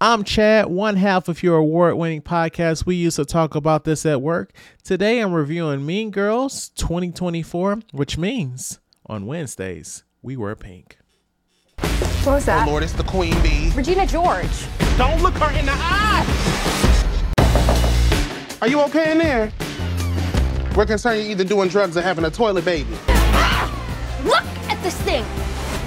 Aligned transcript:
I'm 0.00 0.22
Chad, 0.22 0.66
one 0.66 0.94
half 0.94 1.28
of 1.28 1.42
your 1.42 1.56
award 1.56 1.96
winning 1.96 2.22
podcast. 2.22 2.86
We 2.86 2.94
used 2.94 3.16
to 3.16 3.24
talk 3.24 3.56
about 3.56 3.82
this 3.82 4.06
at 4.06 4.22
work. 4.22 4.52
Today 4.84 5.18
I'm 5.18 5.32
reviewing 5.32 5.84
Mean 5.84 6.12
Girls 6.12 6.68
2024, 6.76 7.80
which 7.90 8.16
means 8.16 8.78
on 9.06 9.26
Wednesdays 9.26 10.04
we 10.22 10.36
wear 10.36 10.54
pink. 10.54 10.98
What 11.78 12.26
was 12.26 12.44
that? 12.44 12.68
Oh 12.68 12.70
Lord, 12.70 12.84
it's 12.84 12.92
the 12.92 13.02
queen 13.02 13.34
bee. 13.42 13.72
Regina 13.74 14.06
George. 14.06 14.46
Don't 14.96 15.20
look 15.20 15.34
her 15.34 15.50
in 15.58 15.66
the 15.66 15.74
eye. 15.74 16.24
Are 18.62 18.68
you 18.68 18.80
okay 18.82 19.10
in 19.10 19.18
there? 19.18 19.52
We're 20.76 20.86
concerned 20.86 21.22
you're 21.22 21.30
either 21.32 21.42
doing 21.42 21.68
drugs 21.70 21.96
or 21.96 22.02
having 22.02 22.24
a 22.24 22.30
toilet 22.30 22.64
baby. 22.64 22.94
Ah! 23.08 24.20
Look 24.24 24.44
at 24.70 24.80
this 24.84 24.94
thing. 25.00 25.24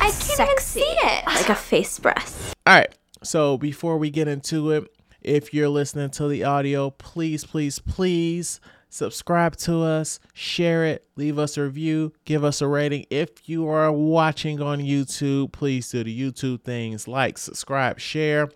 I 0.01 0.11
can't 0.11 0.41
even 0.41 0.57
see 0.57 0.81
it. 0.81 1.25
like 1.27 1.47
a 1.47 1.55
face 1.55 1.97
breast. 1.97 2.53
All 2.65 2.73
right. 2.75 2.93
So 3.23 3.57
before 3.57 3.97
we 3.97 4.09
get 4.09 4.27
into 4.27 4.71
it, 4.71 4.91
if 5.21 5.53
you're 5.53 5.69
listening 5.69 6.09
to 6.11 6.27
the 6.27 6.43
audio, 6.43 6.89
please, 6.89 7.45
please, 7.45 7.77
please 7.77 8.59
subscribe 8.89 9.55
to 9.55 9.81
us, 9.81 10.19
share 10.33 10.85
it, 10.85 11.05
leave 11.15 11.37
us 11.37 11.55
a 11.57 11.63
review, 11.63 12.13
give 12.25 12.43
us 12.43 12.61
a 12.61 12.67
rating. 12.67 13.05
If 13.11 13.47
you 13.47 13.67
are 13.67 13.91
watching 13.91 14.61
on 14.61 14.79
YouTube, 14.79 15.51
please 15.51 15.89
do 15.89 16.03
the 16.03 16.31
YouTube 16.31 16.63
things 16.63 17.07
like 17.07 17.37
subscribe, 17.37 17.99
share, 17.99 18.49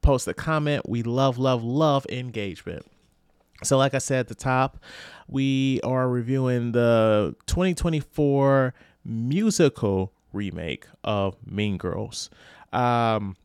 post 0.00 0.28
a 0.28 0.34
comment. 0.34 0.88
We 0.88 1.02
love, 1.02 1.36
love, 1.36 1.64
love 1.64 2.06
engagement. 2.08 2.86
So, 3.64 3.76
like 3.78 3.94
I 3.94 3.98
said 3.98 4.20
at 4.20 4.28
the 4.28 4.34
top, 4.34 4.78
we 5.26 5.80
are 5.82 6.08
reviewing 6.08 6.72
the 6.72 7.34
2024 7.46 8.74
musical 9.04 10.12
remake 10.32 10.86
of 11.02 11.36
Mean 11.46 11.78
Girls. 11.78 12.30
Um, 12.72 13.36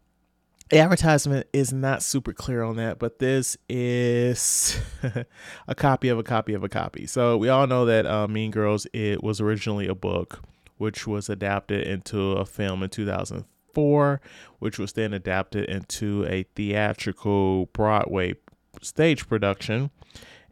the 0.69 0.77
advertisement 0.77 1.47
is 1.51 1.73
not 1.73 2.03
super 2.03 2.31
clear 2.31 2.61
on 2.61 2.75
that, 2.75 2.99
but 2.99 3.19
this 3.19 3.57
is 3.67 4.79
a 5.67 5.75
copy 5.75 6.09
of 6.09 6.19
a 6.19 6.23
copy 6.23 6.53
of 6.53 6.63
a 6.63 6.69
copy. 6.69 7.07
So 7.07 7.37
we 7.37 7.49
all 7.49 7.65
know 7.65 7.85
that 7.85 8.05
uh, 8.05 8.27
Mean 8.27 8.51
Girls 8.51 8.85
it 8.93 9.23
was 9.23 9.41
originally 9.41 9.87
a 9.87 9.95
book, 9.95 10.41
which 10.77 11.07
was 11.07 11.27
adapted 11.27 11.87
into 11.87 12.33
a 12.33 12.45
film 12.45 12.83
in 12.83 12.89
2004, 12.89 14.21
which 14.59 14.77
was 14.77 14.93
then 14.93 15.13
adapted 15.13 15.65
into 15.65 16.25
a 16.27 16.43
theatrical 16.55 17.65
Broadway 17.67 18.35
stage 18.81 19.27
production, 19.27 19.89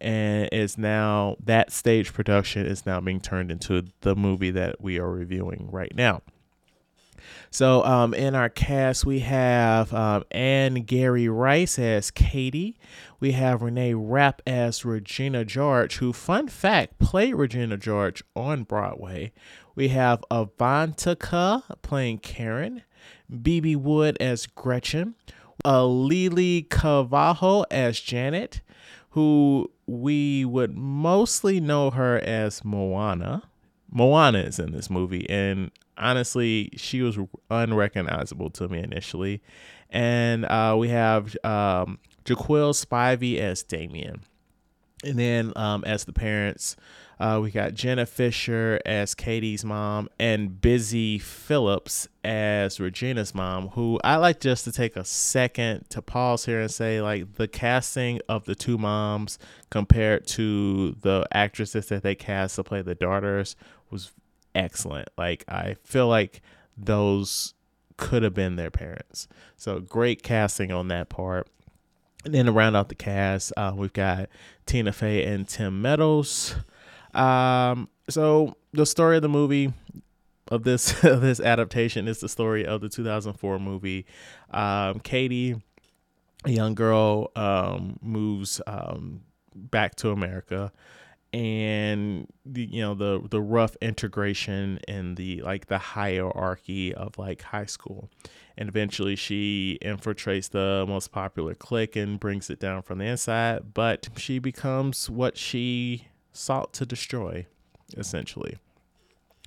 and 0.01 0.49
is 0.51 0.79
now 0.79 1.35
that 1.43 1.71
stage 1.71 2.11
production 2.11 2.65
is 2.65 2.87
now 2.87 2.99
being 2.99 3.21
turned 3.21 3.51
into 3.51 3.85
the 4.01 4.15
movie 4.15 4.51
that 4.51 4.81
we 4.81 4.97
are 4.97 5.11
reviewing 5.11 5.69
right 5.71 5.93
now. 5.95 6.23
So, 7.49 7.83
um, 7.85 8.13
in 8.13 8.35
our 8.35 8.49
cast, 8.49 9.05
we 9.05 9.19
have 9.19 9.93
um, 9.93 10.23
Angourie 10.31 11.29
Rice 11.29 11.79
as 11.79 12.11
Cady. 12.11 12.77
We 13.19 13.31
have 13.33 13.61
Renee 13.61 13.93
Rapp 13.93 14.41
as 14.45 14.85
Regina 14.85 15.43
George, 15.45 15.97
who, 15.97 16.13
fun 16.13 16.47
fact, 16.47 16.99
played 16.99 17.35
Regina 17.35 17.77
George 17.77 18.23
on 18.35 18.63
Broadway. 18.63 19.31
We 19.75 19.89
have 19.89 20.23
Avantika 20.31 21.63
playing 21.81 22.19
Karen, 22.19 22.83
Bebe 23.41 23.75
Wood 23.75 24.17
as 24.19 24.47
Gretchen, 24.47 25.15
uh, 25.63 25.81
Auli'i 25.81 26.67
Cravalho 26.67 27.65
as 27.69 27.99
Janet, 27.99 28.61
who 29.11 29.71
we 29.85 30.45
would 30.45 30.75
mostly 30.75 31.59
know 31.59 31.91
her 31.91 32.17
as 32.19 32.63
Moana. 32.63 33.43
Moana 33.89 34.39
is 34.39 34.59
in 34.59 34.71
this 34.71 34.89
movie, 34.89 35.29
and 35.29 35.71
honestly, 35.97 36.69
she 36.75 37.01
was 37.01 37.17
unrecognizable 37.49 38.49
to 38.51 38.67
me 38.67 38.79
initially. 38.79 39.41
And 39.89 40.45
uh, 40.45 40.75
we 40.77 40.89
have 40.89 41.35
um, 41.43 41.99
Jaquel 42.25 42.73
Spivey 42.73 43.37
as 43.39 43.63
Damian. 43.63 44.21
And 45.03 45.17
then 45.17 45.53
um, 45.55 45.83
as 45.85 46.05
the 46.05 46.13
parents, 46.13 46.75
uh, 47.19 47.39
we 47.41 47.51
got 47.51 47.73
Jenna 47.73 48.05
Fischer 48.05 48.79
as 48.85 49.15
Cady's 49.15 49.63
mom 49.63 50.09
and 50.19 50.59
Busy 50.59 51.19
Philipps 51.19 52.07
as 52.23 52.79
Regina's 52.79 53.33
mom, 53.33 53.69
who 53.69 53.99
I 54.03 54.17
like 54.17 54.39
just 54.39 54.65
to 54.65 54.71
take 54.71 54.95
a 54.95 55.05
second 55.05 55.89
to 55.89 56.01
pause 56.01 56.45
here 56.45 56.61
and 56.61 56.71
say, 56.71 57.01
like, 57.01 57.35
the 57.35 57.47
casting 57.47 58.19
of 58.27 58.45
the 58.45 58.55
two 58.55 58.77
moms 58.77 59.39
compared 59.69 60.27
to 60.27 60.95
the 61.01 61.27
actresses 61.31 61.87
that 61.87 62.03
they 62.03 62.15
cast 62.15 62.55
to 62.55 62.63
play 62.63 62.81
the 62.81 62.95
daughters 62.95 63.55
was 63.89 64.11
excellent. 64.57 65.09
Like 65.17 65.45
I 65.47 65.75
feel 65.83 66.07
like 66.07 66.41
those 66.77 67.53
could 67.95 68.23
have 68.23 68.33
been 68.33 68.57
their 68.57 68.71
parents. 68.71 69.27
So 69.55 69.79
great 69.79 70.23
casting 70.23 70.71
on 70.71 70.89
that 70.89 71.09
part. 71.09 71.47
And 72.27 72.35
then 72.35 72.47
to 72.47 72.51
round 72.51 72.75
out 72.75 72.89
the 72.89 72.95
cast, 72.95 73.53
uh, 73.55 73.71
we've 73.73 73.93
got 73.93 74.27
Tina 74.65 74.91
Fey 74.91 75.23
and 75.23 75.47
Tim 75.47 75.81
Meadows. 75.81 76.55
Um, 77.13 77.87
so 78.09 78.57
the 78.73 78.85
story 78.85 79.15
of 79.15 79.21
the 79.21 79.29
movie 79.29 79.71
of 80.49 80.63
this 80.63 81.03
of 81.05 81.21
this 81.21 81.39
adaptation 81.39 82.05
is 82.05 82.19
the 82.19 82.27
story 82.27 82.65
of 82.65 82.81
the 82.81 82.89
2004 82.89 83.59
movie. 83.59 84.05
Um, 84.51 84.99
Cady, 84.99 85.55
a 86.43 86.49
young 86.49 86.75
girl, 86.75 87.31
um, 87.37 87.97
moves 88.01 88.59
um, 88.67 89.21
back 89.55 89.95
to 89.95 90.11
America 90.11 90.73
and 91.33 92.27
the 92.45 92.65
you 92.65 92.81
know 92.81 92.93
the 92.93 93.21
the 93.29 93.41
rough 93.41 93.75
integration 93.81 94.79
and 94.87 95.17
the 95.17 95.41
like 95.41 95.67
the 95.67 95.77
hierarchy 95.77 96.93
of 96.93 97.17
like 97.17 97.41
high 97.41 97.65
school. 97.65 98.09
And 98.59 98.69
eventually 98.69 99.15
she 99.15 99.77
infiltrates 99.83 100.49
the 100.49 100.85
most 100.87 101.11
popular 101.11 101.53
clique 101.53 101.95
and 101.95 102.19
brings 102.19 102.49
it 102.49 102.59
down 102.59 102.81
from 102.81 102.99
the 102.99 103.05
inside 103.05 103.73
but 103.73 104.09
she 104.15 104.39
becomes 104.39 105.09
what 105.09 105.37
she 105.37 106.07
sought 106.31 106.73
to 106.73 106.85
destroy 106.85 107.45
essentially. 107.95 108.57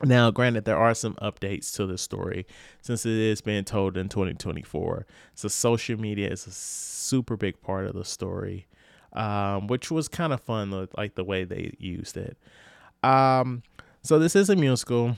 Now 0.03 0.31
granted 0.31 0.65
there 0.65 0.79
are 0.79 0.95
some 0.95 1.15
updates 1.17 1.75
to 1.77 1.87
the 1.87 1.99
story 1.99 2.47
since 2.83 3.05
it 3.05 3.13
is 3.13 3.41
being 3.41 3.65
told 3.65 3.97
in 3.97 4.09
2024 4.09 5.07
so 5.35 5.49
social 5.49 5.99
media 5.99 6.29
is 6.29 6.47
a 6.47 6.53
super 6.53 7.37
big 7.37 7.61
part 7.63 7.87
of 7.87 7.95
the 7.95 8.05
story 8.05 8.67
um, 9.13 9.67
which 9.67 9.91
was 9.91 10.09
kind 10.09 10.33
of 10.33 10.41
fun, 10.41 10.89
like 10.97 11.15
the 11.15 11.25
way 11.25 11.45
they 11.45 11.75
used 11.79 12.17
it. 12.17 12.37
Um, 13.03 13.63
so 14.03 14.19
this 14.19 14.37
is 14.37 14.49
a 14.51 14.57
musical, 14.57 15.17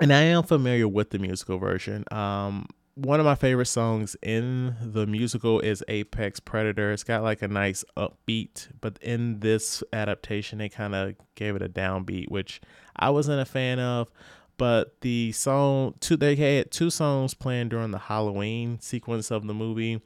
and 0.00 0.12
I 0.12 0.22
am 0.22 0.42
familiar 0.42 0.88
with 0.88 1.10
the 1.10 1.18
musical 1.18 1.58
version. 1.58 2.04
Um, 2.10 2.66
one 2.94 3.20
of 3.20 3.26
my 3.26 3.34
favorite 3.34 3.66
songs 3.66 4.16
in 4.22 4.74
the 4.82 5.06
musical 5.06 5.60
is 5.60 5.82
Apex 5.88 6.40
Predator. 6.40 6.92
It's 6.92 7.04
got 7.04 7.22
like 7.22 7.40
a 7.42 7.48
nice 7.48 7.84
upbeat, 7.96 8.68
but 8.80 8.98
in 9.00 9.40
this 9.40 9.82
adaptation, 9.92 10.58
they 10.58 10.68
kind 10.68 10.94
of 10.94 11.14
gave 11.34 11.56
it 11.56 11.62
a 11.62 11.68
downbeat, 11.68 12.30
which 12.30 12.60
I 12.96 13.10
wasn't 13.10 13.40
a 13.40 13.46
fan 13.46 13.78
of. 13.78 14.10
But 14.58 15.00
the 15.00 15.32
song, 15.32 15.94
two 16.00 16.18
they 16.18 16.36
had 16.36 16.70
two 16.70 16.90
songs 16.90 17.32
playing 17.32 17.70
during 17.70 17.92
the 17.92 17.98
Halloween 17.98 18.78
sequence 18.80 19.30
of 19.30 19.46
the 19.46 19.54
movie 19.54 20.02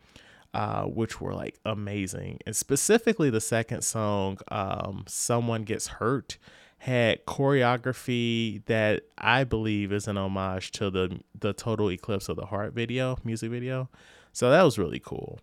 uh, 0.54 0.84
which 0.84 1.20
were 1.20 1.34
like 1.34 1.58
amazing. 1.64 2.38
And 2.46 2.54
specifically, 2.54 3.28
the 3.28 3.40
second 3.40 3.82
song, 3.82 4.38
um, 4.48 5.04
Someone 5.08 5.64
Gets 5.64 5.88
Hurt, 5.88 6.38
had 6.78 7.24
choreography 7.26 8.64
that 8.66 9.04
I 9.16 9.44
believe 9.44 9.92
is 9.92 10.06
an 10.06 10.16
homage 10.16 10.70
to 10.72 10.90
the 10.90 11.20
the 11.38 11.52
Total 11.52 11.90
Eclipse 11.90 12.28
of 12.28 12.36
the 12.36 12.46
Heart 12.46 12.74
video, 12.74 13.18
music 13.24 13.50
video. 13.50 13.90
So 14.32 14.50
that 14.50 14.62
was 14.62 14.78
really 14.78 15.00
cool. 15.00 15.40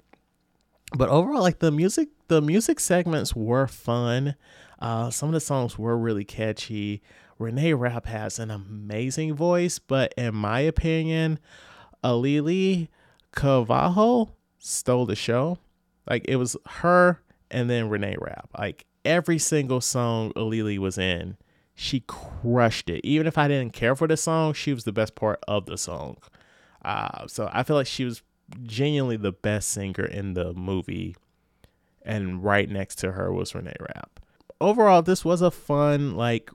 But 0.95 1.09
overall, 1.09 1.41
like 1.41 1.59
the 1.59 1.71
music, 1.71 2.09
the 2.27 2.41
music 2.41 2.79
segments 2.79 3.35
were 3.35 3.67
fun. 3.67 4.35
Uh, 4.79 5.09
some 5.09 5.29
of 5.29 5.33
the 5.33 5.39
songs 5.39 5.77
were 5.77 5.97
really 5.97 6.25
catchy. 6.25 7.01
Renee 7.39 7.73
Rapp 7.73 8.05
has 8.05 8.39
an 8.39 8.51
amazing 8.51 9.33
voice, 9.33 9.79
but 9.79 10.13
in 10.17 10.35
my 10.35 10.59
opinion, 10.59 11.39
Auli'i 12.03 12.89
Cravalho 13.33 14.31
stole 14.61 15.05
the 15.05 15.15
show. 15.15 15.57
Like 16.09 16.25
it 16.27 16.37
was 16.37 16.55
her 16.67 17.21
and 17.49 17.69
then 17.69 17.89
Renee 17.89 18.17
Rapp. 18.19 18.49
Like 18.57 18.85
every 19.03 19.37
single 19.37 19.81
song 19.81 20.31
Auli'i 20.33 20.77
was 20.77 20.97
in, 20.97 21.37
she 21.73 22.01
crushed 22.01 22.89
it. 22.89 23.01
Even 23.03 23.27
if 23.27 23.37
I 23.37 23.47
didn't 23.47 23.73
care 23.73 23.95
for 23.95 24.07
the 24.07 24.17
song, 24.17 24.53
she 24.53 24.73
was 24.73 24.83
the 24.83 24.91
best 24.91 25.15
part 25.15 25.39
of 25.47 25.65
the 25.65 25.77
song. 25.77 26.17
Uh, 26.83 27.27
so 27.27 27.49
I 27.51 27.63
feel 27.63 27.75
like 27.75 27.87
she 27.87 28.05
was 28.05 28.21
genuinely 28.63 29.17
the 29.17 29.31
best 29.31 29.69
singer 29.69 30.05
in 30.05 30.33
the 30.33 30.53
movie. 30.53 31.15
And 32.03 32.43
right 32.43 32.69
next 32.69 32.95
to 32.99 33.13
her 33.13 33.31
was 33.31 33.53
Renee 33.53 33.75
Rapp. 33.79 34.19
Overall, 34.59 35.01
this 35.01 35.23
was 35.25 35.41
a 35.41 35.51
fun, 35.51 36.15
like, 36.15 36.51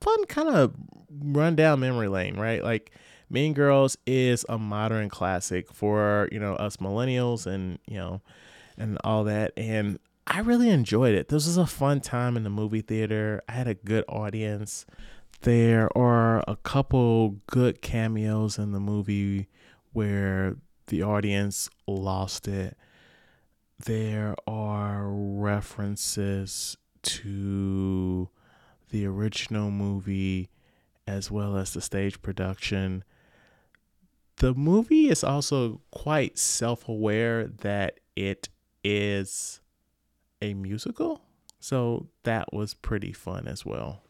fun 0.00 0.24
kind 0.26 0.48
of 0.48 0.74
run 1.10 1.54
down 1.54 1.80
memory 1.80 2.08
lane, 2.08 2.36
right? 2.36 2.62
Like, 2.62 2.92
Mean 3.32 3.54
Girls 3.54 3.96
is 4.06 4.44
a 4.48 4.58
modern 4.58 5.08
classic 5.08 5.72
for, 5.72 6.28
you 6.30 6.38
know, 6.38 6.54
us 6.56 6.76
millennials 6.76 7.46
and, 7.46 7.78
you 7.86 7.96
know, 7.96 8.20
and 8.76 8.98
all 9.04 9.24
that. 9.24 9.52
And 9.56 9.98
I 10.26 10.40
really 10.40 10.68
enjoyed 10.68 11.14
it. 11.14 11.28
This 11.28 11.46
was 11.46 11.56
a 11.56 11.66
fun 11.66 12.02
time 12.02 12.36
in 12.36 12.44
the 12.44 12.50
movie 12.50 12.82
theater. 12.82 13.42
I 13.48 13.52
had 13.52 13.68
a 13.68 13.74
good 13.74 14.04
audience. 14.06 14.84
There 15.40 15.88
are 15.96 16.44
a 16.46 16.56
couple 16.56 17.36
good 17.46 17.80
cameos 17.80 18.58
in 18.58 18.72
the 18.72 18.80
movie 18.80 19.48
where 19.94 20.56
the 20.88 21.02
audience 21.02 21.70
lost 21.86 22.46
it. 22.46 22.76
There 23.84 24.36
are 24.46 25.08
references 25.08 26.76
to 27.02 28.28
the 28.90 29.06
original 29.06 29.70
movie 29.70 30.50
as 31.06 31.30
well 31.30 31.56
as 31.56 31.72
the 31.72 31.80
stage 31.80 32.20
production. 32.20 33.04
The 34.36 34.54
movie 34.54 35.08
is 35.08 35.22
also 35.22 35.80
quite 35.90 36.38
self 36.38 36.88
aware 36.88 37.46
that 37.46 38.00
it 38.16 38.48
is 38.82 39.60
a 40.40 40.54
musical. 40.54 41.22
So 41.60 42.08
that 42.24 42.52
was 42.52 42.74
pretty 42.74 43.12
fun 43.12 43.46
as 43.46 43.64
well. 43.64 44.02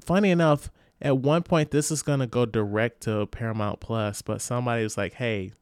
Funny 0.00 0.30
enough, 0.30 0.70
at 1.02 1.18
one 1.18 1.42
point 1.42 1.70
this 1.70 1.90
is 1.90 2.02
going 2.02 2.20
to 2.20 2.26
go 2.26 2.46
direct 2.46 3.02
to 3.02 3.26
Paramount 3.26 3.80
Plus, 3.80 4.22
but 4.22 4.40
somebody 4.40 4.82
was 4.84 4.96
like, 4.96 5.14
"Hey, 5.14 5.52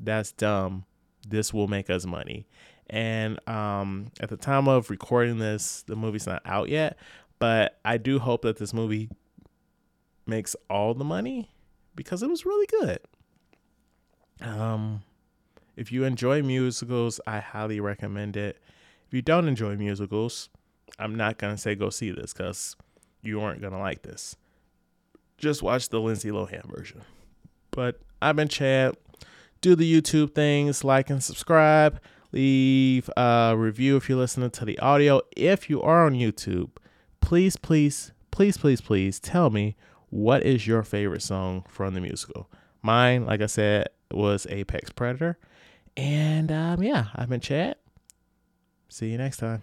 that's 0.00 0.32
dumb. 0.32 0.84
This 1.26 1.52
will 1.52 1.68
make 1.68 1.88
us 1.88 2.04
money." 2.04 2.46
And 2.90 3.38
um, 3.48 4.10
at 4.20 4.28
the 4.28 4.36
time 4.36 4.68
of 4.68 4.90
recording 4.90 5.38
this, 5.38 5.82
the 5.82 5.96
movie's 5.96 6.26
not 6.26 6.42
out 6.44 6.68
yet, 6.68 6.98
but 7.38 7.78
I 7.84 7.96
do 7.96 8.18
hope 8.18 8.42
that 8.42 8.58
this 8.58 8.74
movie 8.74 9.08
makes 10.26 10.54
all 10.68 10.92
the 10.94 11.04
money 11.04 11.50
because 11.94 12.22
it 12.22 12.28
was 12.28 12.44
really 12.46 12.66
good. 12.66 12.98
Um, 14.40 15.02
if 15.76 15.92
you 15.92 16.04
enjoy 16.04 16.42
musicals, 16.42 17.20
I 17.26 17.38
highly 17.38 17.80
recommend 17.80 18.36
it. 18.36 18.58
If 19.06 19.14
you 19.14 19.22
don't 19.22 19.48
enjoy 19.48 19.76
musicals, 19.76 20.48
I'm 20.98 21.14
not 21.14 21.38
gonna 21.38 21.58
say 21.58 21.74
go 21.74 21.90
see 21.90 22.10
this 22.10 22.32
because 22.32 22.76
you 23.22 23.40
aren't 23.40 23.62
gonna 23.62 23.78
like 23.78 24.02
this. 24.02 24.36
Just 25.38 25.62
watch 25.62 25.88
the 25.88 26.00
Lindsay 26.00 26.30
Lohan 26.30 26.64
version. 26.74 27.02
But 27.70 28.00
I've 28.20 28.36
been 28.36 28.48
Chad. 28.48 28.96
Do 29.60 29.74
the 29.74 30.00
YouTube 30.00 30.34
things, 30.34 30.84
like 30.84 31.10
and 31.10 31.22
subscribe. 31.22 32.00
Leave 32.32 33.10
a 33.16 33.54
review 33.56 33.96
if 33.96 34.08
you're 34.08 34.18
listening 34.18 34.50
to 34.50 34.64
the 34.64 34.78
audio. 34.78 35.20
If 35.36 35.68
you 35.68 35.82
are 35.82 36.06
on 36.06 36.14
YouTube, 36.14 36.70
please, 37.20 37.56
please, 37.56 38.12
please, 38.30 38.56
please, 38.56 38.80
please 38.80 39.20
tell 39.20 39.50
me 39.50 39.76
what 40.12 40.44
is 40.44 40.66
your 40.66 40.82
favorite 40.82 41.22
song 41.22 41.64
from 41.68 41.94
the 41.94 42.00
musical. 42.00 42.50
Mine, 42.82 43.24
like 43.24 43.40
I 43.40 43.46
said, 43.46 43.88
was 44.10 44.46
Apex 44.50 44.90
Predator. 44.90 45.38
And 45.96 46.52
um, 46.52 46.82
yeah, 46.82 47.06
I've 47.14 47.30
been 47.30 47.40
Chad. 47.40 47.76
See 48.90 49.10
you 49.10 49.16
next 49.16 49.38
time. 49.38 49.62